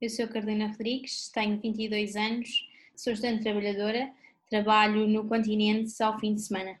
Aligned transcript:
eu 0.00 0.08
sou 0.08 0.26
Carolina 0.26 0.68
Rodrigues, 0.68 1.28
tenho 1.28 1.60
22 1.60 2.16
anos, 2.16 2.66
sou 2.96 3.12
estudante 3.12 3.42
trabalhadora, 3.42 4.10
trabalho 4.48 5.06
no 5.06 5.28
continente 5.28 6.02
ao 6.02 6.18
fim 6.18 6.34
de 6.34 6.40
semana. 6.40 6.80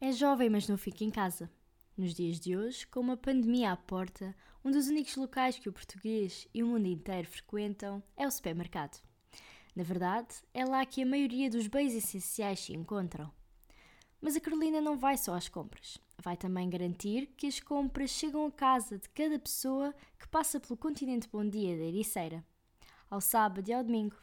É 0.00 0.12
jovem, 0.12 0.48
mas 0.48 0.66
não 0.66 0.78
fica 0.78 1.04
em 1.04 1.10
casa. 1.10 1.50
Nos 1.96 2.14
dias 2.14 2.40
de 2.40 2.56
hoje, 2.56 2.86
com 2.86 3.00
uma 3.00 3.18
pandemia 3.18 3.72
à 3.72 3.76
porta, 3.76 4.34
um 4.64 4.70
dos 4.70 4.88
únicos 4.88 5.14
locais 5.16 5.58
que 5.58 5.68
o 5.68 5.72
português 5.72 6.48
e 6.54 6.62
o 6.62 6.66
mundo 6.66 6.86
inteiro 6.86 7.28
frequentam 7.28 8.02
é 8.16 8.26
o 8.26 8.30
supermercado. 8.30 8.98
Na 9.76 9.82
verdade, 9.82 10.36
é 10.54 10.64
lá 10.64 10.86
que 10.86 11.02
a 11.02 11.06
maioria 11.06 11.50
dos 11.50 11.66
bens 11.66 11.94
essenciais 11.94 12.60
se 12.60 12.72
encontram. 12.72 13.30
Mas 14.20 14.36
a 14.36 14.40
Carolina 14.40 14.80
não 14.80 14.96
vai 14.96 15.18
só 15.18 15.34
às 15.34 15.48
compras. 15.48 15.98
Vai 16.22 16.36
também 16.36 16.68
garantir 16.68 17.28
que 17.36 17.46
as 17.46 17.60
compras 17.60 18.10
chegam 18.10 18.44
à 18.46 18.50
casa 18.50 18.98
de 18.98 19.08
cada 19.10 19.38
pessoa 19.38 19.94
que 20.18 20.26
passa 20.26 20.58
pelo 20.58 20.76
continente 20.76 21.28
Bom 21.28 21.48
Dia 21.48 21.76
da 21.76 21.84
Ericeira, 21.84 22.44
ao 23.08 23.20
sábado 23.20 23.68
e 23.68 23.72
ao 23.72 23.84
domingo, 23.84 24.16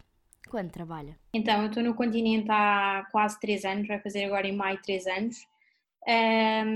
quando 0.50 0.71
trabalha. 0.71 1.18
Então, 1.33 1.61
eu 1.61 1.68
estou 1.69 1.82
no 1.82 1.96
continente 1.96 2.47
há 2.52 3.07
quase 3.14 3.39
3 3.39 3.64
anos, 3.64 3.88
vai 3.88 4.02
fazer 4.02 4.25
agora 4.25 4.46
em 4.46 4.52
maio 4.52 4.78
3 4.83 5.07
anos. 5.07 5.38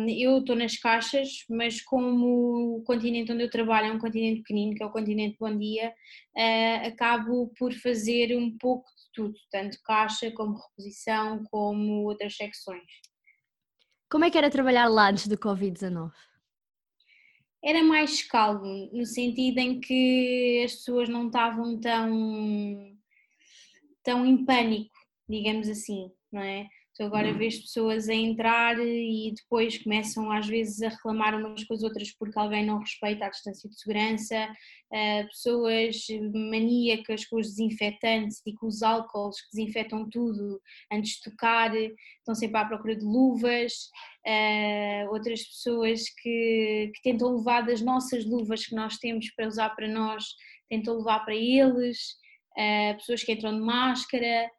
eu 0.07 0.37
estou 0.37 0.55
nas 0.55 0.77
caixas, 0.77 1.43
mas 1.49 1.81
como 1.81 2.77
o 2.77 2.83
continente 2.83 3.29
onde 3.33 3.43
eu 3.43 3.49
trabalho 3.49 3.87
é 3.87 3.91
um 3.91 3.99
continente 3.99 4.39
pequenino, 4.39 4.73
que 4.73 4.81
é 4.81 4.85
o 4.85 4.91
continente 4.91 5.35
Bom 5.37 5.55
Dia, 5.57 5.93
uh, 6.33 6.87
acabo 6.87 7.51
por 7.59 7.73
fazer 7.73 8.37
um 8.37 8.57
pouco 8.57 8.89
de 8.89 9.11
tudo, 9.13 9.35
tanto 9.51 9.77
caixa 9.83 10.31
como 10.31 10.57
reposição, 10.57 11.43
como 11.51 12.05
outras 12.05 12.37
secções. 12.37 13.08
Como 14.09 14.25
é 14.25 14.31
que 14.31 14.37
era 14.37 14.49
trabalhar 14.49 14.87
lá 14.87 15.09
antes 15.09 15.27
do 15.27 15.37
Covid-19? 15.37 16.11
Era 17.63 17.83
mais 17.83 18.23
calmo, 18.23 18.89
no 18.91 19.05
sentido 19.05 19.59
em 19.59 19.79
que 19.79 20.63
as 20.65 20.73
pessoas 20.75 21.09
não 21.09 21.27
estavam 21.27 21.79
tão, 21.79 22.97
tão 24.01 24.25
em 24.25 24.45
pânico, 24.45 24.97
digamos 25.27 25.67
assim, 25.67 26.11
não 26.31 26.41
é? 26.41 26.67
Tu 26.99 27.05
agora 27.05 27.31
vês 27.31 27.57
pessoas 27.57 28.09
a 28.09 28.13
entrar 28.13 28.77
e 28.77 29.33
depois 29.33 29.81
começam 29.81 30.29
às 30.29 30.45
vezes 30.45 30.81
a 30.81 30.89
reclamar 30.89 31.33
umas 31.33 31.63
com 31.63 31.73
as 31.73 31.81
outras 31.81 32.11
porque 32.11 32.37
alguém 32.37 32.65
não 32.65 32.79
respeita 32.79 33.25
a 33.25 33.29
distância 33.29 33.69
de 33.69 33.79
segurança, 33.79 34.49
uh, 34.91 35.27
pessoas 35.27 36.05
maníacas 36.33 37.25
com 37.25 37.37
os 37.37 37.51
desinfetantes 37.51 38.41
e 38.45 38.53
com 38.53 38.67
os 38.67 38.83
álcools 38.83 39.39
que 39.39 39.55
desinfetam 39.55 40.09
tudo 40.09 40.59
antes 40.91 41.13
de 41.13 41.31
tocar, 41.31 41.73
estão 41.73 42.35
sempre 42.35 42.57
à 42.57 42.65
procura 42.65 42.97
de 42.97 43.05
luvas, 43.05 43.71
uh, 44.27 45.09
outras 45.13 45.41
pessoas 45.41 46.03
que, 46.21 46.91
que 46.95 47.01
tentam 47.01 47.33
levar 47.33 47.61
das 47.61 47.79
nossas 47.79 48.25
luvas 48.25 48.65
que 48.65 48.75
nós 48.75 48.97
temos 48.97 49.33
para 49.37 49.47
usar 49.47 49.69
para 49.69 49.87
nós, 49.87 50.25
tentam 50.69 50.97
levar 50.97 51.23
para 51.23 51.33
eles, 51.33 51.97
uh, 52.57 52.93
pessoas 52.97 53.23
que 53.23 53.31
entram 53.31 53.57
de 53.57 53.61
máscara 53.61 54.51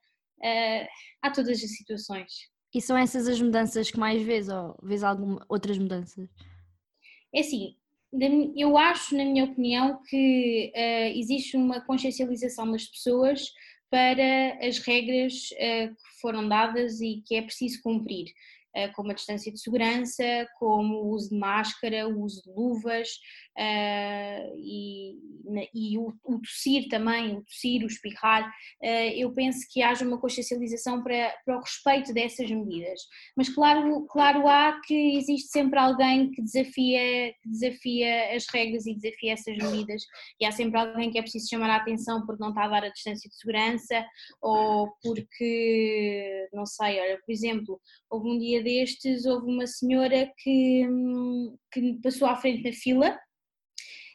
uh, 0.42 0.86
há 1.22 1.30
todas 1.30 1.62
as 1.62 1.76
situações. 1.76 2.50
E 2.74 2.80
são 2.80 2.96
essas 2.96 3.26
as 3.26 3.40
mudanças 3.40 3.90
que 3.90 3.98
mais 3.98 4.22
vês 4.22 4.48
ou 4.48 4.76
vês 4.82 5.02
algumas 5.02 5.44
outras 5.48 5.76
mudanças? 5.76 6.28
É 7.34 7.40
assim, 7.40 7.76
eu 8.56 8.76
acho, 8.76 9.16
na 9.16 9.24
minha 9.24 9.44
opinião, 9.44 10.00
que 10.08 10.72
uh, 10.74 11.18
existe 11.18 11.56
uma 11.56 11.80
consciencialização 11.80 12.70
das 12.70 12.86
pessoas 12.86 13.52
para 13.90 14.58
as 14.66 14.78
regras 14.78 15.50
uh, 15.52 15.88
que 15.88 16.20
foram 16.20 16.48
dadas 16.48 17.00
e 17.00 17.22
que 17.26 17.34
é 17.34 17.42
preciso 17.42 17.80
cumprir. 17.82 18.26
Eh, 18.72 18.88
como 18.88 19.10
a 19.10 19.14
distância 19.14 19.50
de 19.50 19.60
segurança, 19.60 20.46
como 20.56 21.02
o 21.02 21.08
uso 21.10 21.30
de 21.30 21.36
máscara, 21.36 22.08
o 22.08 22.22
uso 22.22 22.40
de 22.42 22.52
luvas 22.52 23.08
uh, 23.58 24.56
e, 24.56 25.16
e 25.74 25.98
o, 25.98 26.12
o, 26.24 26.38
tossir 26.40 26.88
também, 26.88 27.36
o 27.36 27.42
tossir, 27.42 27.82
o 27.82 27.88
espirrar. 27.88 28.48
Uh, 28.80 29.10
eu 29.16 29.32
penso 29.32 29.66
que 29.72 29.82
haja 29.82 30.04
uma 30.04 30.20
consciencialização 30.20 31.02
para, 31.02 31.34
para 31.44 31.56
o 31.56 31.60
respeito 31.60 32.14
dessas 32.14 32.48
medidas. 32.48 33.00
Mas 33.36 33.48
claro, 33.48 34.06
claro 34.06 34.46
há 34.46 34.80
que 34.86 35.16
existe 35.16 35.48
sempre 35.48 35.78
alguém 35.78 36.30
que 36.30 36.40
desafia, 36.40 37.34
que 37.42 37.48
desafia 37.48 38.36
as 38.36 38.46
regras 38.52 38.86
e 38.86 38.94
desafia 38.94 39.32
essas 39.32 39.56
medidas 39.56 40.02
e 40.40 40.46
há 40.46 40.52
sempre 40.52 40.78
alguém 40.78 41.10
que 41.10 41.18
é 41.18 41.22
preciso 41.22 41.48
chamar 41.48 41.70
a 41.70 41.76
atenção 41.76 42.24
porque 42.24 42.40
não 42.40 42.50
está 42.50 42.64
a 42.64 42.68
dar 42.68 42.84
a 42.84 42.90
distância 42.90 43.28
de 43.28 43.36
segurança 43.36 44.06
ou 44.40 44.92
porque, 45.02 46.48
não 46.52 46.64
sei, 46.64 47.00
olha, 47.00 47.18
por 47.18 47.32
exemplo, 47.32 47.80
houve 48.08 48.28
um 48.28 48.38
dia 48.38 48.59
destes 48.62 49.26
houve 49.26 49.50
uma 49.50 49.66
senhora 49.66 50.30
que, 50.38 50.86
que 51.72 51.98
passou 52.02 52.28
à 52.28 52.36
frente 52.36 52.62
da 52.62 52.72
fila 52.72 53.18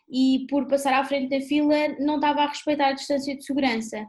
e 0.10 0.46
por 0.50 0.68
passar 0.68 0.94
à 0.94 1.04
frente 1.04 1.30
da 1.30 1.46
fila 1.46 1.88
não 2.00 2.16
estava 2.16 2.42
a 2.42 2.48
respeitar 2.48 2.90
a 2.90 2.94
distância 2.94 3.36
de 3.36 3.44
segurança. 3.44 4.06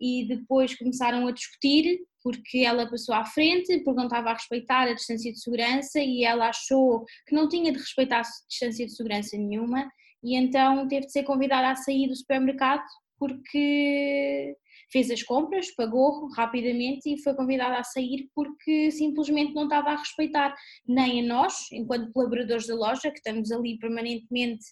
E 0.00 0.26
depois 0.26 0.76
começaram 0.76 1.26
a 1.26 1.32
discutir 1.32 2.00
porque 2.22 2.58
ela 2.58 2.88
passou 2.88 3.14
à 3.14 3.24
frente, 3.24 3.78
porque 3.80 3.98
não 3.98 4.04
estava 4.04 4.30
a 4.30 4.34
respeitar 4.34 4.82
a 4.82 4.94
distância 4.94 5.32
de 5.32 5.40
segurança 5.40 6.00
e 6.00 6.24
ela 6.24 6.48
achou 6.48 7.04
que 7.26 7.34
não 7.34 7.48
tinha 7.48 7.72
de 7.72 7.78
respeitar 7.78 8.20
a 8.20 8.48
distância 8.48 8.86
de 8.86 8.94
segurança 8.94 9.36
nenhuma 9.36 9.90
e 10.22 10.36
então 10.36 10.86
teve 10.86 11.06
de 11.06 11.12
ser 11.12 11.22
convidada 11.24 11.70
a 11.70 11.76
sair 11.76 12.08
do 12.08 12.16
supermercado 12.16 12.84
porque 13.18 14.56
fez 14.90 15.10
as 15.10 15.22
compras, 15.22 15.70
pagou 15.74 16.28
rapidamente 16.32 17.12
e 17.12 17.22
foi 17.22 17.34
convidada 17.34 17.78
a 17.78 17.84
sair 17.84 18.28
porque 18.34 18.90
simplesmente 18.90 19.54
não 19.54 19.64
estava 19.64 19.90
a 19.90 19.96
respeitar 19.96 20.54
nem 20.86 21.20
a 21.20 21.26
nós, 21.26 21.70
enquanto 21.72 22.12
colaboradores 22.12 22.66
da 22.66 22.74
loja, 22.74 23.10
que 23.10 23.18
estamos 23.18 23.50
ali 23.52 23.78
permanentemente 23.78 24.64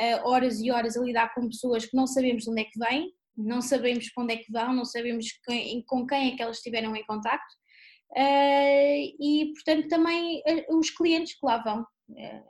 uh, 0.00 0.28
horas 0.28 0.60
e 0.60 0.70
horas 0.70 0.96
a 0.96 1.02
lidar 1.02 1.34
com 1.34 1.48
pessoas 1.48 1.86
que 1.86 1.96
não 1.96 2.06
sabemos 2.06 2.44
de 2.44 2.50
onde 2.50 2.62
é 2.62 2.64
que 2.64 2.78
vêm, 2.78 3.12
não 3.36 3.62
sabemos 3.62 4.12
para 4.12 4.24
onde 4.24 4.34
é 4.34 4.36
que 4.36 4.52
vão, 4.52 4.74
não 4.74 4.84
sabemos 4.84 5.26
quem, 5.44 5.82
com 5.86 6.06
quem 6.06 6.32
é 6.32 6.36
que 6.36 6.42
elas 6.42 6.58
estiveram 6.58 6.94
em 6.94 7.04
contacto. 7.04 7.54
Uh, 8.10 9.08
e 9.18 9.52
portanto 9.54 9.88
também 9.88 10.42
uh, 10.46 10.78
os 10.78 10.90
clientes 10.90 11.32
que 11.32 11.46
lá 11.46 11.62
vão. 11.62 11.86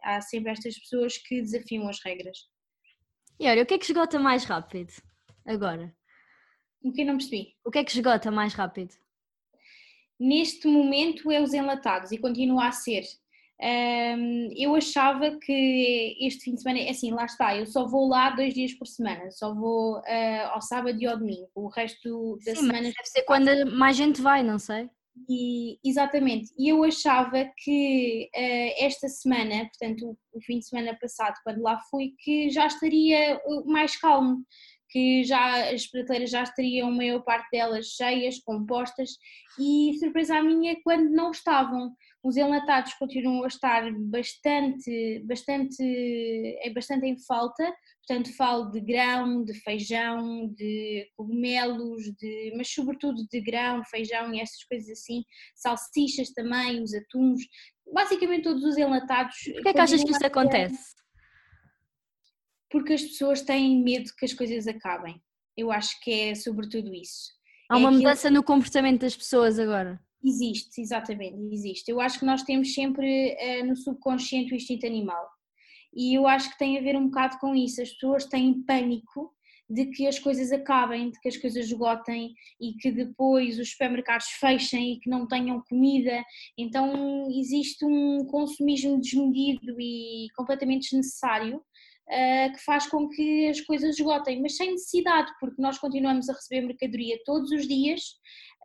há 0.02 0.20
sempre 0.20 0.50
estas 0.50 0.76
pessoas 0.76 1.16
que 1.18 1.40
desafiam 1.40 1.88
as 1.88 2.02
regras. 2.04 2.36
E 3.38 3.48
olha, 3.48 3.62
o 3.62 3.66
que 3.66 3.74
é 3.74 3.78
que 3.78 3.84
esgota 3.84 4.18
mais 4.18 4.44
rápido 4.44 4.92
agora? 5.46 5.94
O 6.82 6.92
que 6.92 7.04
não 7.04 7.16
percebi? 7.16 7.54
O 7.64 7.70
que 7.70 7.78
é 7.78 7.84
que 7.84 7.92
esgota 7.92 8.30
mais 8.30 8.54
rápido? 8.54 8.94
Neste 10.18 10.68
momento 10.68 11.30
é 11.30 11.40
os 11.40 11.52
enlatados 11.52 12.12
e 12.12 12.18
continua 12.18 12.68
a 12.68 12.72
ser. 12.72 13.02
Um, 13.62 14.50
eu 14.56 14.74
achava 14.74 15.38
que 15.38 16.16
este 16.20 16.44
fim 16.44 16.54
de 16.54 16.62
semana, 16.62 16.90
assim, 16.90 17.12
lá 17.12 17.24
está, 17.24 17.56
eu 17.56 17.64
só 17.64 17.86
vou 17.86 18.08
lá 18.08 18.30
dois 18.30 18.52
dias 18.52 18.74
por 18.74 18.86
semana, 18.86 19.30
só 19.30 19.54
vou 19.54 19.98
uh, 19.98 20.48
ao 20.50 20.60
sábado 20.60 21.00
e 21.00 21.06
ao 21.06 21.16
domingo, 21.16 21.48
o 21.54 21.68
resto 21.68 22.38
da 22.44 22.56
Sim, 22.56 22.60
semana. 22.62 22.82
deve 22.82 23.04
ser 23.04 23.22
quando 23.22 23.70
mais 23.70 23.96
gente 23.96 24.20
vai, 24.20 24.42
não 24.42 24.58
sei. 24.58 24.90
E, 25.28 25.78
exatamente, 25.84 26.50
e 26.58 26.70
eu 26.70 26.82
achava 26.82 27.48
que 27.58 28.28
uh, 28.34 28.84
esta 28.84 29.08
semana, 29.08 29.66
portanto, 29.66 30.10
o, 30.10 30.38
o, 30.38 30.40
fim 30.40 30.58
de 30.58 30.66
semana 30.66 30.98
passado, 31.00 31.34
quando 31.44 31.62
lá 31.62 31.78
fui, 31.88 32.14
que 32.18 32.50
já 32.50 32.66
estaria 32.66 33.40
mais 33.66 33.96
calmo 33.96 34.44
que 34.92 35.24
já 35.24 35.70
as 35.70 35.86
prateleiras 35.86 36.30
já 36.30 36.42
estariam 36.42 36.88
a 36.88 36.92
maior 36.92 37.22
parte 37.22 37.48
delas 37.50 37.86
cheias, 37.86 38.38
compostas 38.40 39.12
e 39.58 39.96
surpresa 39.98 40.36
a 40.36 40.42
minha 40.42 40.76
quando 40.84 41.08
não 41.10 41.30
estavam. 41.30 41.96
Os 42.22 42.36
enlatados 42.36 42.92
continuam 42.94 43.42
a 43.42 43.48
estar 43.48 43.90
bastante, 43.92 45.24
bastante, 45.24 45.82
é 46.60 46.70
bastante 46.70 47.06
em 47.06 47.18
falta, 47.18 47.74
portanto 48.06 48.36
falo 48.36 48.70
de 48.70 48.80
grão, 48.80 49.42
de 49.42 49.54
feijão, 49.54 50.48
de 50.54 51.08
cogumelos, 51.16 52.02
de, 52.20 52.52
mas 52.54 52.68
sobretudo 52.68 53.26
de 53.28 53.40
grão, 53.40 53.82
feijão 53.86 54.32
e 54.32 54.40
essas 54.40 54.62
coisas 54.64 54.90
assim, 54.90 55.24
salsichas 55.56 56.30
também, 56.32 56.82
os 56.82 56.92
atuns, 56.94 57.40
basicamente 57.92 58.44
todos 58.44 58.62
os 58.62 58.76
enlatados. 58.76 59.36
Por 59.54 59.62
que 59.62 59.68
é 59.70 59.72
que 59.72 59.80
achas 59.80 60.04
que 60.04 60.10
isso 60.10 60.26
acontece? 60.26 61.01
Porque 62.72 62.94
as 62.94 63.02
pessoas 63.02 63.42
têm 63.42 63.84
medo 63.84 64.10
que 64.18 64.24
as 64.24 64.32
coisas 64.32 64.66
acabem. 64.66 65.22
Eu 65.54 65.70
acho 65.70 66.00
que 66.00 66.10
é 66.10 66.34
sobretudo 66.34 66.92
isso. 66.94 67.30
Há 67.70 67.76
uma 67.76 67.90
é 67.90 67.92
mudança 67.92 68.30
no 68.30 68.42
comportamento 68.42 69.02
das 69.02 69.14
pessoas 69.14 69.58
agora. 69.58 70.00
Existe, 70.24 70.80
exatamente, 70.80 71.36
existe. 71.52 71.90
Eu 71.90 72.00
acho 72.00 72.18
que 72.18 72.24
nós 72.24 72.42
temos 72.42 72.72
sempre 72.72 73.36
uh, 73.36 73.66
no 73.66 73.76
subconsciente 73.76 74.52
o 74.52 74.56
instinto 74.56 74.86
animal. 74.86 75.28
E 75.94 76.16
eu 76.16 76.26
acho 76.26 76.50
que 76.50 76.58
tem 76.58 76.78
a 76.78 76.82
ver 76.82 76.96
um 76.96 77.06
bocado 77.06 77.38
com 77.38 77.54
isso. 77.54 77.82
As 77.82 77.90
pessoas 77.90 78.24
têm 78.24 78.62
pânico 78.62 79.30
de 79.68 79.86
que 79.86 80.06
as 80.06 80.18
coisas 80.18 80.50
acabem, 80.52 81.10
de 81.10 81.20
que 81.20 81.28
as 81.28 81.36
coisas 81.36 81.66
esgotem 81.66 82.32
e 82.60 82.74
que 82.74 82.90
depois 82.90 83.58
os 83.58 83.70
supermercados 83.70 84.26
fechem 84.38 84.94
e 84.94 85.00
que 85.00 85.10
não 85.10 85.26
tenham 85.26 85.62
comida. 85.68 86.24
Então 86.56 87.28
existe 87.30 87.84
um 87.84 88.24
consumismo 88.26 88.98
desmedido 89.00 89.78
e 89.78 90.28
completamente 90.36 90.84
desnecessário 90.84 91.62
uh, 92.08 92.52
que 92.52 92.64
faz 92.64 92.86
com 92.86 93.08
que 93.08 93.48
as 93.48 93.60
coisas 93.60 93.98
esgotem, 93.98 94.40
mas 94.40 94.56
sem 94.56 94.72
necessidade, 94.72 95.32
porque 95.40 95.60
nós 95.60 95.78
continuamos 95.78 96.28
a 96.28 96.34
receber 96.34 96.66
mercadoria 96.66 97.18
todos 97.24 97.50
os 97.50 97.66
dias, 97.66 98.02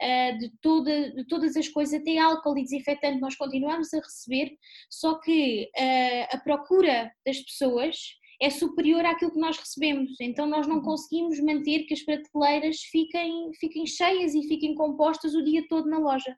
uh, 0.01 0.37
de, 0.37 0.51
toda, 0.61 1.11
de 1.11 1.27
todas 1.27 1.55
as 1.55 1.67
coisas, 1.67 1.99
até 1.99 2.17
álcool 2.17 2.57
e 2.57 2.63
desinfetante 2.63 3.19
nós 3.19 3.35
continuamos 3.35 3.93
a 3.93 3.97
receber, 3.97 4.51
só 4.89 5.19
que 5.19 5.69
uh, 5.77 6.35
a 6.35 6.39
procura 6.39 7.11
das 7.25 7.39
pessoas 7.39 7.97
é 8.41 8.49
superior 8.49 9.03
àquilo 9.05 9.31
que 9.31 9.39
nós 9.39 9.57
recebemos. 9.57 10.11
Então 10.21 10.45
nós 10.45 10.67
não 10.67 10.77
uhum. 10.77 10.83
conseguimos 10.83 11.39
manter 11.39 11.83
que 11.85 11.93
as 11.93 12.01
prateleiras 12.01 12.77
fiquem, 12.81 13.51
fiquem 13.59 13.85
cheias 13.85 14.35
e 14.35 14.47
fiquem 14.47 14.75
compostas 14.75 15.33
o 15.33 15.43
dia 15.43 15.65
todo 15.67 15.89
na 15.89 15.97
loja. 15.97 16.37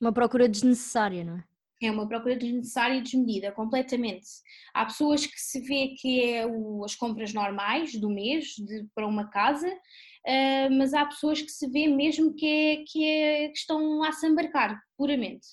Uma 0.00 0.12
procura 0.12 0.48
desnecessária, 0.48 1.24
não 1.24 1.38
é? 1.38 1.44
É 1.80 1.90
uma 1.90 2.08
procura 2.08 2.36
desnecessária 2.36 2.96
e 2.96 3.02
desmedida, 3.02 3.52
completamente. 3.52 4.26
Há 4.74 4.84
pessoas 4.86 5.24
que 5.24 5.40
se 5.40 5.60
vê 5.60 5.94
que 5.96 6.24
é 6.24 6.46
o, 6.46 6.84
as 6.84 6.96
compras 6.96 7.32
normais 7.32 7.92
do 7.94 8.10
mês 8.10 8.54
de, 8.56 8.84
para 8.94 9.06
uma 9.06 9.30
casa, 9.30 9.68
uh, 9.68 10.70
mas 10.76 10.92
há 10.92 11.06
pessoas 11.06 11.40
que 11.40 11.50
se 11.50 11.68
vê 11.68 11.86
mesmo 11.86 12.34
que, 12.34 12.46
é, 12.46 12.84
que, 12.84 13.04
é, 13.04 13.48
que 13.48 13.58
estão 13.58 14.02
a 14.02 14.10
se 14.10 14.26
embarcar, 14.26 14.80
puramente. 14.96 15.46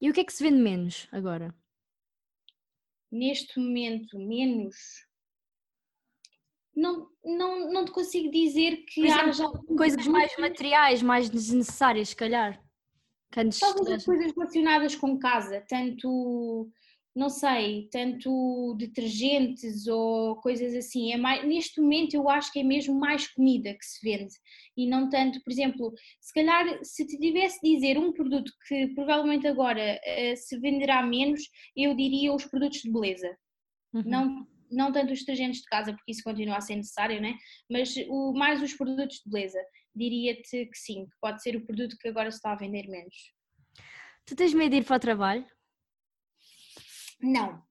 E 0.00 0.08
o 0.08 0.12
que 0.12 0.20
é 0.20 0.24
que 0.24 0.32
se 0.32 0.42
vende 0.42 0.62
menos 0.62 1.06
agora? 1.12 1.54
Neste 3.10 3.58
momento, 3.58 4.18
menos. 4.18 4.76
Não, 6.74 7.08
não, 7.24 7.72
não 7.72 7.84
te 7.84 7.90
consigo 7.90 8.30
dizer 8.30 8.84
que 8.86 9.04
exemplo, 9.04 9.28
haja. 9.28 9.48
Coisas 9.76 10.06
mais 10.06 10.34
materiais, 10.38 11.02
mais 11.02 11.28
desnecessárias, 11.28 12.10
se 12.10 12.16
calhar. 12.16 12.62
Talvez 13.30 14.04
coisas 14.04 14.32
relacionadas 14.34 14.94
com 14.94 15.18
casa, 15.18 15.62
tanto, 15.68 16.70
não 17.14 17.28
sei, 17.28 17.88
tanto 17.90 18.74
detergentes 18.78 19.86
ou 19.86 20.36
coisas 20.36 20.74
assim. 20.74 21.12
É 21.12 21.16
mais, 21.16 21.46
neste 21.46 21.80
momento 21.80 22.14
eu 22.14 22.28
acho 22.28 22.52
que 22.52 22.60
é 22.60 22.64
mesmo 22.64 22.98
mais 22.98 23.28
comida 23.28 23.74
que 23.74 23.84
se 23.84 24.00
vende 24.02 24.34
e 24.78 24.86
não 24.86 25.08
tanto, 25.08 25.42
por 25.42 25.50
exemplo, 25.50 25.92
se 26.20 26.32
calhar 26.32 26.78
se 26.84 27.04
te 27.04 27.18
tivesse 27.18 27.60
de 27.60 27.74
dizer 27.74 27.98
um 27.98 28.12
produto 28.12 28.52
que 28.66 28.86
provavelmente 28.94 29.46
agora 29.46 29.98
uh, 29.98 30.36
se 30.36 30.58
venderá 30.60 31.02
menos, 31.02 31.42
eu 31.76 31.94
diria 31.96 32.32
os 32.32 32.44
produtos 32.46 32.80
de 32.82 32.92
beleza. 32.92 33.36
Uhum. 33.92 34.02
Não, 34.06 34.46
não 34.70 34.92
tanto 34.92 35.12
os 35.12 35.18
detergentes 35.18 35.62
de 35.62 35.66
casa, 35.66 35.92
porque 35.92 36.12
isso 36.12 36.22
continua 36.22 36.58
a 36.58 36.60
ser 36.60 36.76
necessário, 36.76 37.20
né? 37.20 37.34
mas 37.68 37.94
o, 38.08 38.32
mais 38.34 38.62
os 38.62 38.72
produtos 38.74 39.16
de 39.16 39.30
beleza 39.30 39.58
diria-te 39.98 40.66
que 40.66 40.78
sim, 40.78 41.06
que 41.06 41.16
pode 41.20 41.42
ser 41.42 41.56
o 41.56 41.64
produto 41.66 41.96
que 41.98 42.08
agora 42.08 42.30
se 42.30 42.36
está 42.38 42.52
a 42.52 42.56
vender 42.56 42.88
menos. 42.88 43.32
Tu 44.24 44.36
tens 44.36 44.54
medo 44.54 44.70
de 44.70 44.76
ir 44.78 44.84
para 44.84 44.96
o 44.96 45.00
trabalho? 45.00 45.46
Não. 47.20 47.62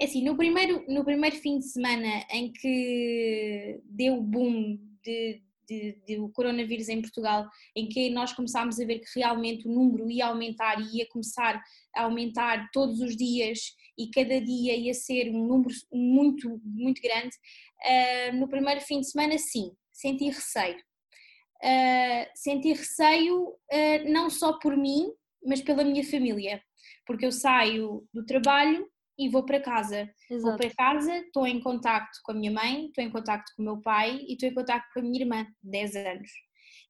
É 0.00 0.04
assim, 0.04 0.24
no 0.24 0.36
primeiro, 0.36 0.84
no 0.88 1.04
primeiro 1.04 1.36
fim 1.36 1.58
de 1.58 1.66
semana 1.66 2.24
em 2.30 2.52
que 2.52 3.80
deu 3.84 4.18
o 4.18 4.22
boom 4.22 4.78
de, 5.02 5.42
de, 5.68 6.00
de, 6.06 6.18
o 6.20 6.28
coronavírus 6.28 6.88
em 6.88 7.02
Portugal, 7.02 7.48
em 7.74 7.88
que 7.88 8.08
nós 8.10 8.32
começámos 8.32 8.78
a 8.78 8.84
ver 8.84 9.00
que 9.00 9.18
realmente 9.18 9.66
o 9.66 9.72
número 9.72 10.08
ia 10.08 10.26
aumentar 10.26 10.80
e 10.80 10.98
ia 10.98 11.08
começar 11.08 11.60
a 11.96 12.02
aumentar 12.02 12.70
todos 12.72 13.00
os 13.00 13.16
dias 13.16 13.74
e 13.98 14.08
cada 14.10 14.40
dia 14.40 14.76
ia 14.76 14.94
ser 14.94 15.30
um 15.30 15.46
número 15.46 15.74
muito, 15.92 16.60
muito 16.64 17.02
grande, 17.02 17.34
uh, 17.84 18.36
no 18.36 18.48
primeiro 18.48 18.80
fim 18.80 19.00
de 19.00 19.10
semana 19.10 19.36
sim, 19.36 19.72
senti 19.92 20.26
receio 20.26 20.78
uh, 21.62 22.30
senti 22.34 22.72
receio 22.72 23.48
uh, 23.48 24.10
não 24.10 24.30
só 24.30 24.58
por 24.58 24.76
mim, 24.76 25.12
mas 25.44 25.60
pela 25.60 25.84
minha 25.84 26.04
família, 26.04 26.62
porque 27.06 27.26
eu 27.26 27.32
saio 27.32 28.06
do 28.12 28.24
trabalho 28.24 28.86
e 29.18 29.28
vou 29.28 29.44
para 29.44 29.60
casa. 29.60 30.08
Exato. 30.30 30.42
Vou 30.42 30.56
para 30.56 30.74
casa, 30.74 31.16
estou 31.18 31.46
em 31.46 31.60
contacto 31.60 32.20
com 32.22 32.32
a 32.32 32.34
minha 32.34 32.52
mãe, 32.52 32.86
estou 32.86 33.02
em 33.02 33.10
contacto 33.10 33.52
com 33.56 33.62
o 33.62 33.64
meu 33.64 33.80
pai 33.80 34.24
e 34.28 34.34
estou 34.34 34.48
em 34.48 34.54
contacto 34.54 34.88
com 34.94 35.00
a 35.00 35.02
minha 35.02 35.20
irmã, 35.20 35.46
10 35.62 35.96
anos. 35.96 36.30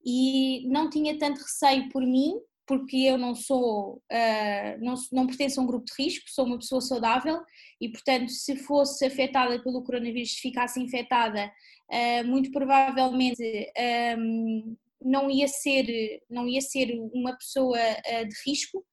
E 0.05 0.69
não 0.69 0.91
tinha 0.91 1.19
tanto 1.19 1.41
receio 1.41 1.89
por 1.89 2.03
mim, 2.03 2.35
porque 2.67 2.99
eu 2.99 3.17
não 3.17 3.35
sou, 3.35 3.95
uh, 4.13 4.85
não, 4.85 4.95
não 5.11 5.27
pertenço 5.27 5.59
a 5.59 5.63
um 5.63 5.67
grupo 5.67 5.87
de 5.87 6.03
risco, 6.03 6.27
sou 6.29 6.45
uma 6.45 6.59
pessoa 6.59 6.83
saudável 6.83 7.41
e, 7.81 7.89
portanto, 7.89 8.29
se 8.29 8.57
fosse 8.57 9.07
afetada 9.07 9.61
pelo 9.63 9.83
coronavírus, 9.83 10.33
se 10.33 10.41
ficasse 10.41 10.79
infectada, 10.79 11.51
uh, 11.91 12.27
muito 12.27 12.51
provavelmente 12.51 13.73
um, 14.19 14.77
não, 15.03 15.31
ia 15.31 15.49
ser, 15.49 16.23
não 16.29 16.47
ia 16.47 16.61
ser 16.61 16.93
uma 17.13 17.37
pessoa 17.37 17.79
uh, 17.79 18.29
de 18.29 18.35
risco, 18.47 18.85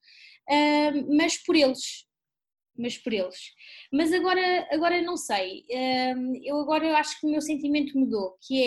mas 1.18 1.38
por 1.44 1.56
eles. 1.56 2.06
Mas 2.77 2.97
por 2.97 3.13
eles. 3.13 3.39
Mas 3.92 4.13
agora, 4.13 4.68
agora 4.69 5.01
não 5.01 5.18
sei, 5.18 5.63
eu 6.44 6.59
agora 6.59 6.97
acho 6.97 7.19
que 7.19 7.25
o 7.25 7.31
meu 7.31 7.42
sentimento 7.42 7.97
mudou, 7.97 8.38
que 8.45 8.62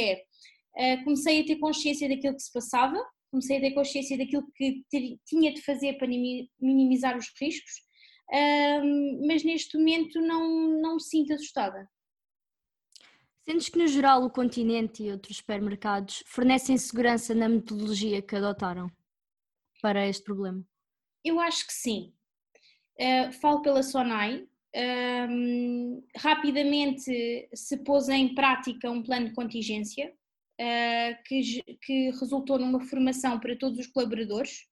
é, 0.77 0.97
comecei 1.05 1.41
a 1.41 1.45
ter 1.45 1.57
consciência 1.57 2.09
daquilo 2.09 2.35
que 2.35 2.43
se 2.43 2.53
passava, 2.53 2.99
comecei 3.31 3.59
a 3.59 3.61
ter 3.61 3.71
consciência 3.73 4.19
daquilo 4.19 4.51
que 4.57 4.83
ter, 4.91 5.19
tinha 5.25 5.53
de 5.53 5.61
fazer 5.61 5.99
para 5.99 6.09
minimizar 6.09 7.17
os 7.17 7.27
riscos, 7.41 7.71
mas 9.29 9.45
neste 9.45 9.79
momento 9.79 10.21
não, 10.21 10.81
não 10.81 10.95
me 10.95 11.03
sinto 11.03 11.35
assustada. 11.35 11.89
Sentes 13.49 13.71
que 13.71 13.79
no 13.79 13.89
geral 13.89 14.25
o 14.25 14.31
continente 14.31 15.03
e 15.03 15.11
outros 15.11 15.39
supermercados 15.39 16.23
fornecem 16.27 16.77
segurança 16.77 17.35
na 17.35 17.49
metodologia 17.49 18.21
que 18.21 18.37
adotaram 18.37 18.91
para 19.81 20.07
este 20.07 20.23
problema? 20.23 20.63
Eu 21.25 21.41
acho 21.41 21.67
que 21.67 21.73
sim. 21.73 22.13
Uh, 23.01 23.33
falo 23.41 23.63
pela 23.63 23.83
Sonai. 23.83 24.47
Um, 24.77 26.05
rapidamente 26.15 27.49
se 27.55 27.79
pôs 27.79 28.11
em 28.11 28.35
prática 28.35 28.91
um 28.91 29.03
plano 29.03 29.31
de 29.31 29.35
contingência 29.35 30.13
uh, 30.61 31.23
que, 31.25 31.63
que 31.81 32.11
resultou 32.11 32.59
numa 32.59 32.81
formação 32.81 33.41
para 33.41 33.57
todos 33.57 33.79
os 33.79 33.87
colaboradores, 33.87 34.68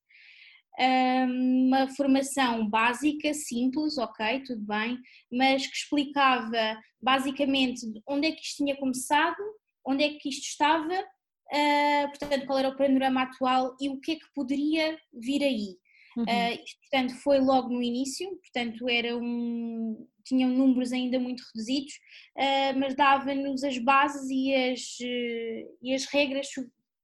uma 0.79 1.89
formação 1.95 2.69
básica, 2.69 3.33
simples, 3.33 3.97
ok, 3.99 4.43
tudo 4.45 4.63
bem, 4.63 4.99
mas 5.33 5.67
que 5.67 5.77
explicava 5.77 6.79
basicamente 7.01 7.81
onde 8.07 8.29
é 8.29 8.33
que 8.33 8.41
isto 8.41 8.57
tinha 8.59 8.77
começado, 8.77 9.43
onde 9.87 10.05
é 10.05 10.11
que 10.11 10.29
isto 10.29 10.45
estava, 10.45 10.95
uh, 10.95 12.09
portanto, 12.09 12.47
qual 12.47 12.59
era 12.59 12.69
o 12.69 12.77
panorama 12.77 13.23
atual 13.23 13.77
e 13.81 13.89
o 13.89 14.01
que 14.01 14.13
é 14.13 14.17
que 14.17 14.27
poderia 14.35 14.99
vir 15.13 15.43
aí. 15.43 15.77
Uhum. 16.17 16.25
Uh, 16.25 16.65
isto, 16.65 16.81
portanto, 16.81 17.15
foi 17.23 17.39
logo 17.41 17.69
no 17.69 17.83
início, 17.83 18.29
portanto, 18.39 18.89
era 18.89 19.17
um, 19.17 20.07
tinham 20.25 20.51
números 20.51 20.93
ainda 20.93 21.21
muito 21.21 21.43
reduzidos, 21.53 21.93
uh, 22.37 22.79
mas 22.79 22.95
dava-nos 22.95 23.63
as 23.63 23.79
bases 23.79 24.29
e 24.31 24.55
as, 24.55 24.81
uh, 25.01 25.77
e 25.83 25.95
as 25.95 26.07
regras 26.07 26.49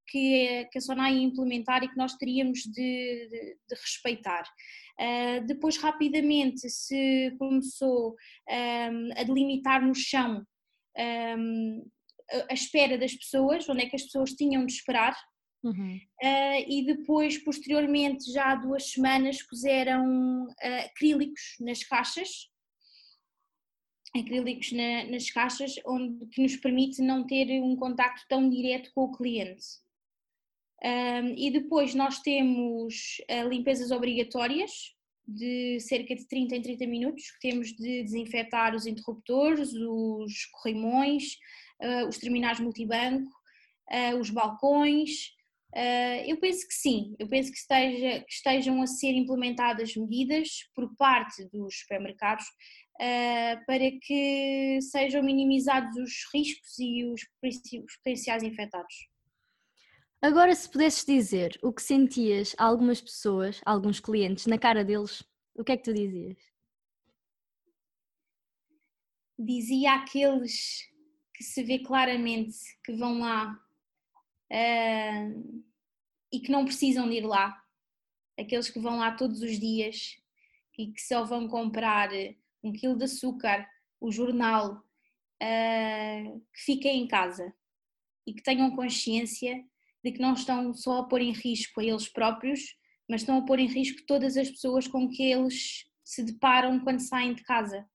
que, 0.09 0.69
que 0.71 0.79
a 0.79 0.81
SONAI 0.81 1.17
ia 1.17 1.23
implementar 1.23 1.83
e 1.83 1.89
que 1.89 1.97
nós 1.97 2.15
teríamos 2.15 2.61
de, 2.61 3.29
de, 3.31 3.57
de 3.69 3.75
respeitar. 3.75 4.45
depois, 5.47 5.77
rapidamente, 5.77 6.69
se 6.69 7.35
começou 7.39 8.11
um, 8.13 9.11
a 9.17 9.23
delimitar 9.25 9.85
no 9.85 9.95
chão 9.95 10.45
um, 11.39 11.91
a 12.51 12.55
espera 12.55 12.99
das 12.99 13.15
pessoas, 13.15 13.69
onde 13.69 13.83
é 13.83 13.89
que 13.89 13.97
as 13.97 14.03
pessoas 14.03 14.33
tinham 14.33 14.65
de 14.67 14.73
esperar, 14.73 15.17
Uhum. 15.63 15.97
Uh, 16.21 16.65
e 16.67 16.85
depois, 16.85 17.39
posteriormente, 17.39 18.33
já 18.33 18.51
há 18.51 18.55
duas 18.57 18.91
semanas, 18.91 19.43
puseram 19.43 20.47
uh, 20.47 20.87
acrílicos 20.87 21.57
nas 21.61 21.85
caixas, 21.85 22.51
acrílicos 24.15 24.73
na, 24.73 25.05
nas 25.05 25.31
caixas, 25.31 25.75
onde, 25.87 26.27
que 26.27 26.43
nos 26.43 26.57
permite 26.57 27.01
não 27.01 27.25
ter 27.25 27.63
um 27.63 27.77
contacto 27.77 28.25
tão 28.29 28.51
direto 28.51 28.91
com 28.93 29.05
o 29.05 29.13
cliente. 29.17 29.65
Um, 30.85 31.35
e 31.37 31.51
depois 31.51 31.95
nós 31.95 32.19
temos 32.21 33.21
uh, 33.31 33.49
limpezas 33.49 33.91
obrigatórias, 33.91 34.95
de 35.27 35.79
cerca 35.81 36.15
de 36.17 36.27
30 36.27 36.57
em 36.57 36.63
30 36.63 36.87
minutos, 36.87 37.31
que 37.31 37.49
temos 37.49 37.69
de 37.69 38.03
desinfetar 38.03 38.75
os 38.75 38.87
interruptores, 38.87 39.73
os 39.73 40.47
corrimões, 40.47 41.39
os 42.09 42.19
terminais 42.19 42.59
multibanco, 42.59 43.31
os 44.19 44.31
balcões, 44.31 45.33
Uh, 45.75 46.21
eu 46.27 46.37
penso 46.37 46.69
que 46.69 46.75
sim, 46.75 47.17
eu 47.19 47.27
penso 47.27 47.51
que, 47.51 47.57
esteja, 47.57 48.21
que, 48.21 48.33
estejam 48.33 48.83
a 48.83 48.87
ser 48.87 49.13
implementadas 49.13 49.97
medidas 49.97 50.69
por 50.75 50.95
parte 50.97 51.49
dos 51.51 51.79
supermercados 51.79 52.45
uh, 53.01 53.65
para 53.67 53.91
que 54.03 54.79
sejam 54.83 55.23
minimizados 55.23 55.97
os 55.97 56.13
riscos 56.35 56.79
e 56.79 57.07
os, 57.07 57.23
os 57.23 57.97
potenciais 57.97 58.43
infectados. 58.43 59.12
Agora, 60.25 60.55
se 60.55 60.71
pudesses 60.71 61.05
dizer 61.05 61.59
o 61.61 61.73
que 61.73 61.83
sentias 61.83 62.55
a 62.57 62.67
algumas 62.67 63.01
pessoas, 63.01 63.61
a 63.67 63.73
alguns 63.73 63.99
clientes, 63.99 64.47
na 64.47 64.57
cara 64.57 64.85
deles, 64.85 65.25
o 65.53 65.65
que 65.65 65.73
é 65.73 65.77
que 65.77 65.83
tu 65.83 65.93
dizias? 65.93 66.39
Dizia 69.37 69.95
àqueles 69.95 70.89
que 71.35 71.43
se 71.43 71.65
vê 71.65 71.81
claramente 71.81 72.57
que 72.85 72.93
vão 72.93 73.19
lá 73.19 73.53
uh, 74.53 75.73
e 76.33 76.39
que 76.39 76.53
não 76.53 76.67
precisam 76.67 77.09
de 77.09 77.17
ir 77.17 77.27
lá. 77.27 77.61
Aqueles 78.39 78.71
que 78.71 78.79
vão 78.79 79.01
lá 79.01 79.17
todos 79.17 79.43
os 79.43 79.59
dias 79.59 80.17
e 80.79 80.93
que 80.93 81.03
só 81.03 81.25
vão 81.25 81.49
comprar 81.49 82.11
um 82.63 82.73
quilo 82.73 82.97
de 82.97 83.07
açúcar, 83.07 83.69
o 84.01 84.13
jornal, 84.13 84.87
uh, 85.43 86.41
que 86.55 86.61
fiquem 86.61 87.03
em 87.03 87.09
casa 87.09 87.53
e 88.25 88.33
que 88.33 88.43
tenham 88.45 88.77
consciência 88.77 89.69
de 90.05 90.13
que 90.13 90.21
não 90.21 90.35
estão 90.35 90.75
só 90.75 90.99
a 90.99 91.05
pôr 91.05 91.21
em 91.21 91.33
risco 91.33 91.81
a 91.81 91.85
eles 91.85 92.09
próprios, 92.09 92.61
mas 93.09 93.23
estão 93.23 93.39
a 93.39 93.45
pôr 93.45 93.59
em 93.59 93.67
risco 93.67 94.05
todas 94.07 94.37
as 94.37 94.51
pessoas 94.51 94.87
com 94.87 95.09
que 95.09 95.23
eles 95.23 95.85
se 96.05 96.23
deparam 96.23 96.81
quando 96.81 97.01
saem 97.01 97.35
de 97.35 97.43
casa. 97.43 97.87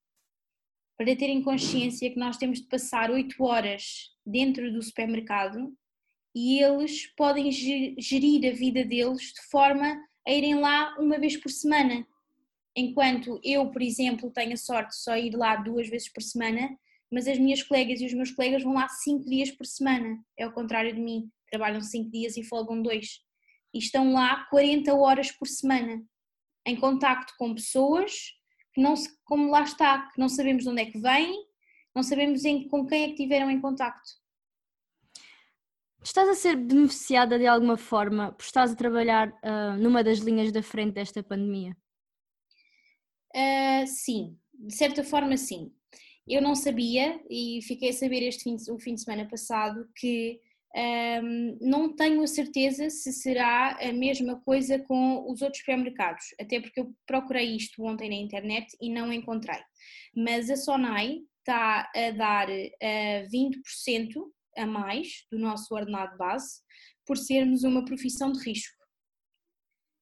para 0.98 1.16
terem 1.16 1.44
consciência 1.44 2.10
que 2.10 2.18
nós 2.18 2.38
temos 2.38 2.60
de 2.60 2.68
passar 2.68 3.12
8 3.12 3.44
horas 3.44 4.16
dentro 4.26 4.74
do 4.74 4.82
supermercado 4.82 5.72
e 6.36 6.60
eles 6.60 7.06
podem 7.16 7.52
gerir 7.52 8.52
a 8.52 8.56
vida 8.56 8.84
deles 8.84 9.34
de 9.34 9.42
forma 9.52 9.96
a 10.28 10.32
irem 10.32 10.56
lá 10.56 10.96
uma 11.00 11.20
vez 11.20 11.38
por 11.38 11.50
semana. 11.50 12.06
Enquanto 12.76 13.40
eu, 13.44 13.72
por 13.72 13.82
exemplo, 13.82 14.32
tenho 14.32 14.54
a 14.54 14.58
sorte 14.58 14.90
de 14.90 14.98
só 14.98 15.16
ir 15.16 15.36
lá 15.36 15.56
duas 15.56 15.88
vezes 15.88 16.10
por 16.10 16.22
semana, 16.22 16.78
mas 17.12 17.28
as 17.28 17.40
minhas 17.40 17.64
colegas 17.64 18.02
e 18.02 18.06
os 18.06 18.14
meus 18.14 18.32
colegas 18.32 18.64
vão 18.64 18.74
lá 18.74 18.88
cinco 18.88 19.26
dias 19.26 19.50
por 19.52 19.66
semana. 19.66 20.24
É 20.38 20.44
ao 20.44 20.52
contrário 20.52 20.94
de 20.94 21.00
mim, 21.00 21.32
trabalham 21.50 21.82
cinco 21.82 22.12
dias 22.12 22.38
e 22.38 22.44
folgam 22.44 22.82
dois. 22.82 23.20
E 23.74 23.80
estão 23.80 24.14
lá 24.14 24.46
40 24.50 24.94
horas 24.94 25.32
por 25.32 25.48
semana, 25.48 26.04
em 26.66 26.76
contacto 26.76 27.34
com 27.38 27.54
pessoas 27.54 28.12
que 28.74 28.82
não 28.82 28.96
se, 28.96 29.10
como 29.24 29.50
lá 29.50 29.64
está, 29.64 30.10
que 30.12 30.20
não 30.20 30.30
sabemos 30.30 30.64
de 30.64 30.70
onde 30.70 30.82
é 30.82 30.86
que 30.86 31.00
vêm, 31.00 31.36
não 31.96 32.04
sabemos 32.04 32.46
em, 32.46 32.68
com 32.68 32.86
quem 32.86 33.04
é 33.04 33.08
que 33.10 33.16
tiveram 33.16 33.50
em 33.50 33.60
contacto. 33.60 34.08
Estás 36.04 36.30
a 36.30 36.36
ser 36.36 36.56
beneficiada 36.56 37.40
de 37.40 37.48
alguma 37.48 37.76
forma 37.76 38.32
por 38.32 38.44
estás 38.44 38.72
a 38.72 38.76
trabalhar 38.76 39.30
uh, 39.30 39.78
numa 39.78 40.04
das 40.04 40.20
linhas 40.20 40.52
da 40.52 40.62
frente 40.62 40.94
desta 40.94 41.24
pandemia? 41.24 41.76
Uh, 43.36 43.86
sim, 43.88 44.38
de 44.54 44.76
certa 44.76 45.04
forma 45.04 45.36
sim. 45.36 45.74
Eu 46.28 46.42
não 46.42 46.56
sabia 46.56 47.20
e 47.30 47.62
fiquei 47.64 47.90
a 47.90 47.94
saber 47.94 48.22
este 48.22 48.44
fim 48.44 48.56
o 48.72 48.80
fim 48.80 48.94
de 48.94 49.02
semana 49.02 49.28
passado 49.28 49.90
que 49.96 50.40
um, 50.78 51.58
não 51.60 51.96
tenho 51.96 52.22
a 52.22 52.28
certeza 52.28 52.90
se 52.90 53.12
será 53.12 53.78
a 53.82 53.92
mesma 53.92 54.40
coisa 54.42 54.78
com 54.78 55.26
os 55.32 55.42
outros 55.42 55.60
supermercados, 55.60 56.26
até 56.40 56.62
porque 56.62 56.80
eu 56.80 56.94
procurei 57.06 57.56
isto 57.56 57.84
ontem 57.84 58.10
na 58.10 58.16
internet 58.16 58.78
e 58.80 58.90
não 58.90 59.12
encontrei. 59.12 59.60
Mas 60.16 60.52
a 60.52 60.56
Sonai 60.56 61.22
está 61.40 61.90
a 61.96 62.12
dar 62.12 62.48
uh, 62.48 63.28
20% 63.34 64.14
a 64.56 64.66
mais 64.68 65.26
do 65.32 65.40
nosso 65.40 65.74
ordenado 65.74 66.16
base 66.18 66.62
por 67.06 67.18
sermos 67.18 67.64
uma 67.64 67.84
profissão 67.84 68.32
de 68.32 68.40
risco. 68.44 68.78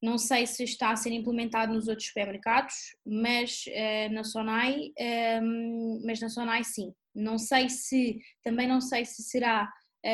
Não 0.02 0.18
sei 0.18 0.46
se 0.46 0.64
está 0.64 0.92
a 0.92 0.96
ser 0.96 1.12
implementado 1.12 1.74
nos 1.74 1.88
outros 1.88 2.08
supermercados, 2.08 2.76
mas 3.06 3.64
uh, 3.68 4.14
na 4.14 4.24
Sonai, 4.26 4.92
um, 5.42 6.02
mas 6.06 6.20
na 6.20 6.28
Sonai 6.28 6.66
sim. 6.66 6.94
Não 7.14 7.38
sei 7.38 7.70
se, 7.70 8.20
também 8.44 8.68
não 8.68 8.82
sei 8.82 9.06
se 9.06 9.24
será 9.24 9.72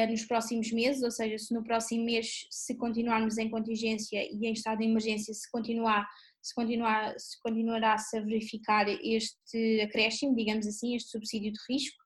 nos 0.10 0.24
próximos 0.26 0.72
meses, 0.72 1.04
ou 1.04 1.12
seja, 1.12 1.38
se 1.38 1.54
no 1.54 1.64
próximo 1.64 2.06
mês, 2.06 2.48
se 2.50 2.76
continuarmos 2.76 3.38
em 3.38 3.50
contingência 3.50 4.24
e 4.24 4.48
em 4.48 4.54
estado 4.54 4.80
de 4.80 4.86
emergência, 4.86 5.34
se 5.34 5.52
continuar 5.52 6.08
se, 6.42 6.56
continuar, 6.56 7.14
se 7.20 7.40
continuará-se 7.42 8.18
a 8.18 8.22
verificar 8.22 8.88
este 8.90 9.82
acréscimo, 9.82 10.36
digamos 10.36 10.66
assim, 10.66 10.96
este 10.96 11.12
subsídio 11.12 11.52
de 11.52 11.60
risco, 11.70 11.98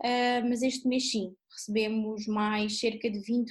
uh, 0.00 0.48
mas 0.48 0.62
este 0.62 0.88
mês 0.88 1.10
sim, 1.10 1.34
recebemos 1.50 2.26
mais 2.26 2.78
cerca 2.78 3.10
de 3.10 3.18
20% 3.20 3.46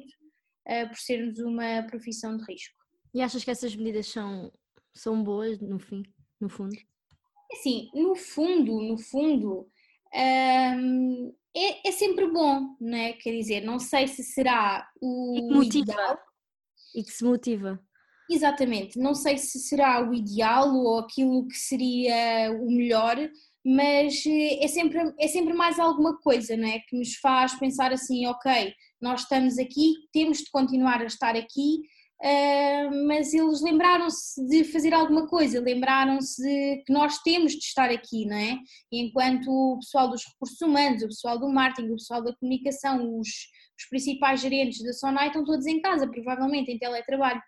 uh, 0.00 0.88
por 0.88 0.96
sermos 0.96 1.38
uma 1.38 1.82
profissão 1.84 2.36
de 2.36 2.44
risco. 2.44 2.74
E 3.14 3.22
achas 3.22 3.44
que 3.44 3.50
essas 3.50 3.74
medidas 3.76 4.08
são, 4.08 4.52
são 4.94 5.22
boas 5.22 5.58
no 5.60 5.78
fim, 5.78 6.02
no 6.40 6.48
fundo? 6.48 6.76
Assim, 7.52 7.88
no 7.94 8.16
fundo, 8.16 8.82
no 8.82 8.98
fundo, 8.98 9.70
um, 10.14 11.34
é, 11.56 11.88
é, 11.88 11.92
sempre 11.92 12.30
bom, 12.30 12.76
não 12.80 12.98
é? 12.98 13.12
Quer 13.14 13.32
dizer, 13.32 13.60
não 13.62 13.78
sei 13.78 14.06
se 14.08 14.22
será 14.22 14.88
o 15.00 15.52
motiva. 15.52 15.92
Ideal. 15.92 16.18
E 16.94 17.02
que 17.02 17.10
se 17.10 17.24
motiva. 17.24 17.80
Exatamente, 18.28 18.98
não 18.98 19.14
sei 19.14 19.38
se 19.38 19.60
será 19.60 20.02
o 20.08 20.12
ideal 20.12 20.74
ou 20.74 20.98
aquilo 20.98 21.46
que 21.46 21.56
seria 21.56 22.50
o 22.50 22.70
melhor, 22.72 23.16
mas 23.64 24.24
eh, 24.26 24.64
é 24.64 24.68
sempre, 24.68 25.14
é 25.18 25.28
sempre 25.28 25.54
mais 25.54 25.78
alguma 25.78 26.16
coisa, 26.18 26.56
não 26.56 26.68
é? 26.68 26.80
Que 26.80 26.96
nos 26.96 27.14
faz 27.16 27.54
pensar 27.54 27.92
assim, 27.92 28.26
ok, 28.26 28.74
nós 29.00 29.22
estamos 29.22 29.58
aqui, 29.58 29.94
temos 30.12 30.38
de 30.38 30.50
continuar 30.50 31.02
a 31.02 31.06
estar 31.06 31.36
aqui, 31.36 31.82
Uh, 32.22 33.06
mas 33.06 33.34
eles 33.34 33.60
lembraram-se 33.60 34.42
de 34.46 34.64
fazer 34.64 34.94
alguma 34.94 35.26
coisa, 35.26 35.60
lembraram-se 35.60 36.82
que 36.86 36.92
nós 36.92 37.18
temos 37.18 37.52
de 37.52 37.58
estar 37.58 37.90
aqui, 37.90 38.24
não 38.24 38.36
é? 38.36 38.58
Enquanto 38.90 39.50
o 39.50 39.78
pessoal 39.78 40.08
dos 40.08 40.24
recursos 40.24 40.60
humanos, 40.62 41.02
o 41.02 41.08
pessoal 41.08 41.38
do 41.38 41.48
marketing, 41.48 41.90
o 41.90 41.96
pessoal 41.96 42.24
da 42.24 42.34
comunicação, 42.36 43.18
os, 43.18 43.28
os 43.28 43.88
principais 43.90 44.40
gerentes 44.40 44.82
da 44.82 44.94
Sonai 44.94 45.26
estão 45.26 45.44
todos 45.44 45.66
em 45.66 45.80
casa, 45.82 46.10
provavelmente 46.10 46.72
em 46.72 46.78
teletrabalho, 46.78 47.40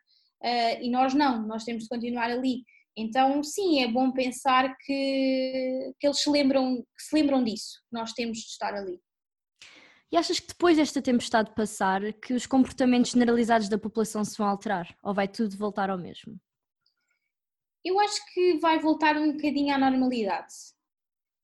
uh, 0.45 0.83
e 0.83 0.91
nós 0.91 1.15
não, 1.15 1.47
nós 1.47 1.65
temos 1.65 1.85
de 1.85 1.89
continuar 1.89 2.31
ali. 2.31 2.63
Então, 2.95 3.43
sim, 3.43 3.81
é 3.81 3.89
bom 3.89 4.13
pensar 4.13 4.77
que, 4.85 5.93
que 5.99 6.07
eles 6.07 6.21
se 6.21 6.29
lembram, 6.29 6.77
que 6.77 7.03
se 7.05 7.15
lembram 7.15 7.43
disso, 7.43 7.81
nós 7.91 8.13
temos 8.13 8.39
de 8.39 8.47
estar 8.47 8.75
ali. 8.75 9.01
E 10.11 10.17
achas 10.17 10.41
que 10.41 10.49
depois 10.49 10.77
desta 10.77 11.03
tempestade 11.03 11.55
passar, 11.55 12.13
que 12.15 12.33
os 12.33 12.47
comportamentos 12.47 13.11
generalizados 13.11 13.69
da 13.69 13.79
população 13.79 14.25
se 14.25 14.39
vão 14.39 14.49
alterar? 14.49 14.97
Ou 15.03 15.13
vai 15.13 15.29
tudo 15.29 15.57
voltar 15.57 15.91
ao 15.91 15.99
mesmo? 15.99 16.41
Eu 17.85 18.01
acho 18.01 18.21
que 18.33 18.59
vai 18.59 18.79
voltar 18.79 19.17
um 19.17 19.33
bocadinho 19.33 19.75
à 19.75 19.79
normalidade. 19.79 20.55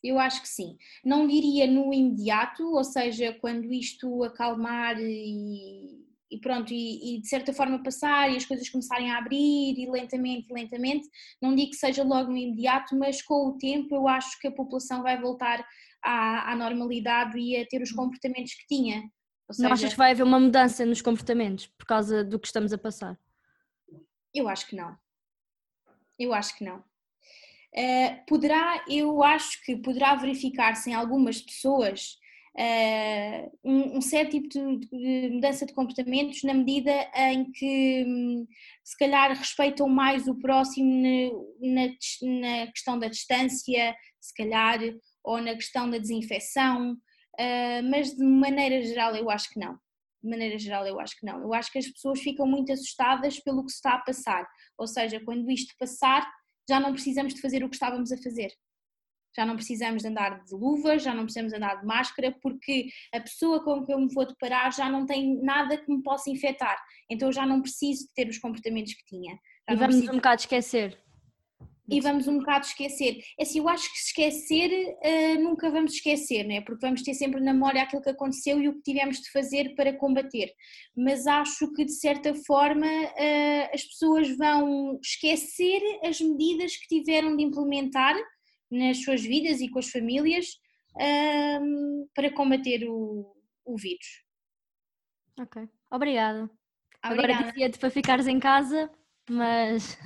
Eu 0.02 0.18
acho 0.18 0.42
que 0.42 0.48
sim. 0.48 0.76
Não 1.04 1.26
diria 1.26 1.66
no 1.66 1.92
imediato, 1.92 2.62
ou 2.74 2.84
seja, 2.84 3.32
quando 3.40 3.72
isto 3.72 4.22
acalmar 4.24 4.98
e, 4.98 6.04
e 6.30 6.38
pronto, 6.40 6.72
e, 6.72 7.16
e, 7.16 7.20
de 7.20 7.28
certa 7.28 7.52
forma 7.52 7.82
passar 7.82 8.30
e 8.30 8.36
as 8.36 8.44
coisas 8.44 8.68
começarem 8.68 9.10
a 9.10 9.18
abrir 9.18 9.78
e 9.78 9.90
lentamente, 9.90 10.52
lentamente, 10.52 11.08
não 11.40 11.54
digo 11.54 11.70
que 11.70 11.76
seja 11.76 12.02
logo 12.02 12.30
no 12.30 12.36
imediato, 12.36 12.96
mas 12.96 13.22
com 13.22 13.48
o 13.48 13.58
tempo 13.58 13.94
eu 13.94 14.08
acho 14.08 14.38
que 14.40 14.48
a 14.48 14.52
população 14.52 15.02
vai 15.02 15.18
voltar 15.20 15.66
à, 16.04 16.52
à 16.52 16.56
normalidade 16.56 17.38
e 17.38 17.56
a 17.56 17.66
ter 17.66 17.82
os 17.82 17.90
comportamentos 17.90 18.54
que 18.54 18.66
tinha. 18.66 19.02
Seja, 19.50 19.68
não 19.68 19.74
achas 19.74 19.92
que 19.92 19.98
vai 19.98 20.12
haver 20.12 20.22
uma 20.22 20.40
mudança 20.40 20.86
nos 20.86 21.02
comportamentos 21.02 21.66
por 21.66 21.86
causa 21.86 22.24
do 22.24 22.38
que 22.38 22.46
estamos 22.46 22.72
a 22.72 22.78
passar? 22.78 23.18
Eu 24.34 24.48
acho 24.48 24.66
que 24.66 24.76
não. 24.76 24.96
Eu 26.18 26.32
acho 26.32 26.56
que 26.56 26.64
não. 26.64 26.78
Uh, 26.78 28.24
poderá, 28.26 28.84
eu 28.88 29.22
acho 29.22 29.62
que 29.64 29.76
poderá 29.76 30.14
verificar-se 30.14 30.90
em 30.90 30.94
algumas 30.94 31.40
pessoas 31.40 32.16
uh, 32.56 33.58
um, 33.64 33.96
um, 33.96 34.00
certo 34.00 34.30
tipo 34.30 34.48
de, 34.48 34.86
de, 34.86 35.28
mudança 35.34 35.66
de 35.66 35.74
comportamentos 35.74 36.42
na 36.44 36.54
medida 36.54 36.92
em 37.14 37.50
que 37.50 38.04
um, 38.06 38.46
se 38.82 38.96
calhar 38.96 39.30
respeitam 39.36 39.88
mais 39.88 40.28
o 40.28 40.36
próximo 40.36 41.02
na, 41.60 41.82
na, 41.82 41.88
na 42.22 42.66
questão 42.68 42.98
da 42.98 43.08
distância, 43.08 43.96
se 44.20 44.34
calhar, 44.34 44.78
ou 45.24 45.40
na 45.40 45.54
questão 45.54 45.88
da 45.88 45.98
desinfecção, 45.98 46.92
uh, 46.92 47.90
mas 47.90 48.14
de 48.14 48.24
maneira 48.24 48.82
geral 48.82 49.16
eu 49.16 49.30
acho 49.30 49.50
que 49.50 49.58
não. 49.58 49.74
De 50.22 50.30
maneira 50.30 50.58
geral 50.58 50.86
eu 50.86 51.00
acho 51.00 51.18
que 51.18 51.26
não. 51.26 51.40
Eu 51.40 51.52
acho 51.54 51.72
que 51.72 51.78
as 51.78 51.88
pessoas 51.88 52.20
ficam 52.20 52.46
muito 52.46 52.72
assustadas 52.72 53.40
pelo 53.40 53.64
que 53.64 53.70
se 53.70 53.76
está 53.76 53.94
a 53.94 54.00
passar. 54.00 54.46
Ou 54.78 54.86
seja, 54.86 55.20
quando 55.20 55.50
isto 55.50 55.74
passar, 55.78 56.30
já 56.68 56.78
não 56.78 56.92
precisamos 56.92 57.34
de 57.34 57.40
fazer 57.40 57.64
o 57.64 57.68
que 57.68 57.76
estávamos 57.76 58.12
a 58.12 58.16
fazer. 58.18 58.50
Já 59.36 59.44
não 59.44 59.56
precisamos 59.56 60.02
de 60.02 60.08
andar 60.08 60.44
de 60.44 60.54
luvas, 60.54 61.02
já 61.02 61.12
não 61.12 61.24
precisamos 61.24 61.50
de 61.50 61.56
andar 61.56 61.80
de 61.80 61.86
máscara, 61.86 62.32
porque 62.40 62.88
a 63.12 63.20
pessoa 63.20 63.64
com 63.64 63.84
que 63.84 63.92
eu 63.92 63.98
me 63.98 64.14
vou 64.14 64.24
deparar 64.24 64.72
já 64.72 64.88
não 64.88 65.04
tem 65.04 65.42
nada 65.42 65.76
que 65.76 65.90
me 65.90 66.02
possa 66.02 66.30
infectar. 66.30 66.80
Então 67.10 67.28
eu 67.28 67.32
já 67.32 67.44
não 67.44 67.60
preciso 67.60 68.06
de 68.06 68.14
ter 68.14 68.28
os 68.28 68.38
comportamentos 68.38 68.94
que 68.94 69.04
tinha. 69.04 69.34
Já 69.68 69.74
e 69.74 69.76
vamos 69.76 69.96
preciso... 69.96 70.12
um 70.12 70.16
bocado 70.16 70.40
esquecer 70.40 71.03
e 71.88 72.00
vamos 72.00 72.26
um 72.26 72.38
bocado 72.38 72.66
esquecer. 72.66 73.18
É 73.38 73.42
assim, 73.42 73.58
eu 73.58 73.68
acho 73.68 73.90
que 73.90 73.98
esquecer 73.98 74.70
uh, 74.70 75.42
nunca 75.42 75.70
vamos 75.70 75.94
esquecer, 75.94 76.44
né? 76.44 76.60
porque 76.62 76.84
vamos 76.84 77.02
ter 77.02 77.14
sempre 77.14 77.40
na 77.40 77.52
memória 77.52 77.82
aquilo 77.82 78.02
que 78.02 78.10
aconteceu 78.10 78.60
e 78.60 78.68
o 78.68 78.74
que 78.74 78.82
tivemos 78.82 79.18
de 79.20 79.30
fazer 79.30 79.74
para 79.74 79.92
combater. 79.96 80.50
Mas 80.96 81.26
acho 81.26 81.70
que 81.74 81.84
de 81.84 81.92
certa 81.92 82.34
forma 82.34 82.86
uh, 82.86 83.74
as 83.74 83.84
pessoas 83.84 84.34
vão 84.36 84.98
esquecer 85.02 85.80
as 86.02 86.20
medidas 86.20 86.76
que 86.76 86.86
tiveram 86.88 87.36
de 87.36 87.42
implementar 87.42 88.16
nas 88.70 89.02
suas 89.02 89.22
vidas 89.22 89.60
e 89.60 89.68
com 89.68 89.78
as 89.78 89.90
famílias 89.90 90.46
uh, 90.96 92.08
para 92.14 92.32
combater 92.32 92.88
o, 92.88 93.30
o 93.64 93.76
vírus. 93.76 94.24
Ok, 95.38 95.68
obrigada. 95.90 96.50
Obrigada. 97.04 97.32
Agora 97.34 97.44
dizia-te 97.50 97.78
para 97.78 97.90
ficares 97.90 98.26
em 98.26 98.40
casa, 98.40 98.90
mas 99.28 99.98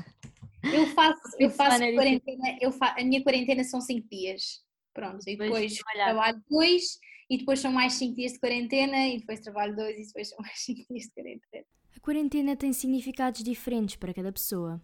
eu 0.62 0.87
faço, 0.88 1.21
eu 1.38 1.50
faço 1.50 1.79
quarentena, 1.79 2.59
eu 2.61 2.73
fa, 2.73 2.95
a 2.99 3.05
minha 3.05 3.23
quarentena 3.23 3.65
são 3.65 3.81
5 3.81 4.09
dias. 4.09 4.62
Pronto, 4.93 5.21
e 5.29 5.37
depois, 5.37 5.77
trabalho 5.77 6.43
2 6.50 6.99
e 7.31 7.38
depois 7.38 7.61
são 7.61 7.71
mais 7.71 7.93
5 7.95 8.17
dias 8.17 8.33
de 8.33 8.41
quarentena 8.41 9.07
e 9.07 9.19
depois 9.19 9.41
trabalho 9.41 9.77
2 9.77 9.97
e 9.97 10.07
depois 10.07 10.29
são 10.29 10.38
mais 10.43 10.59
5 10.59 10.87
dias 10.91 11.05
de 11.05 11.12
quarentena. 11.12 11.65
A 11.97 12.00
quarentena 12.00 12.57
tem 12.57 12.73
significados 12.73 13.43
diferentes 13.43 13.97
para 13.97 14.15
cada 14.15 14.33
pessoa. 14.33 14.81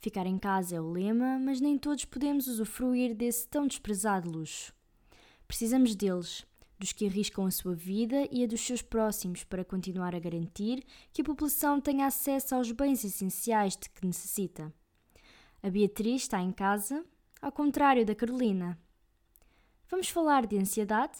Ficar 0.00 0.26
em 0.26 0.38
casa 0.38 0.76
é 0.76 0.80
o 0.80 0.90
lema, 0.90 1.38
mas 1.38 1.60
nem 1.60 1.76
todos 1.76 2.04
podemos 2.04 2.46
usufruir 2.46 3.14
desse 3.14 3.48
tão 3.48 3.66
desprezado 3.66 4.30
luxo. 4.30 4.72
Precisamos 5.46 5.96
deles, 5.96 6.46
dos 6.78 6.92
que 6.92 7.06
arriscam 7.06 7.46
a 7.46 7.50
sua 7.50 7.74
vida 7.74 8.28
e 8.30 8.44
a 8.44 8.46
dos 8.46 8.60
seus 8.60 8.80
próximos 8.80 9.42
para 9.42 9.64
continuar 9.64 10.14
a 10.14 10.20
garantir 10.20 10.84
que 11.12 11.22
a 11.22 11.24
população 11.24 11.80
tenha 11.80 12.06
acesso 12.06 12.54
aos 12.54 12.70
bens 12.70 13.02
essenciais 13.02 13.76
de 13.76 13.88
que 13.88 14.06
necessita. 14.06 14.72
A 15.62 15.70
Beatriz 15.70 16.22
está 16.22 16.40
em 16.40 16.52
casa, 16.52 17.04
ao 17.42 17.50
contrário 17.50 18.06
da 18.06 18.14
Carolina. 18.14 18.78
Vamos 19.88 20.08
falar 20.08 20.46
de 20.46 20.56
ansiedade, 20.56 21.18